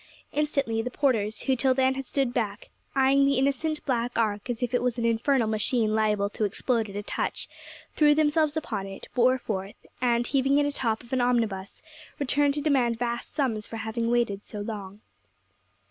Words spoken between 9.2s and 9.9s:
it forth,